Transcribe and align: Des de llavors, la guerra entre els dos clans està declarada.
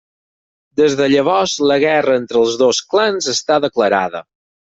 Des 0.79 0.95
de 1.01 1.09
llavors, 1.15 1.53
la 1.73 1.77
guerra 1.83 2.17
entre 2.21 2.41
els 2.45 2.57
dos 2.63 2.81
clans 2.95 3.31
està 3.37 3.59
declarada. 3.67 4.23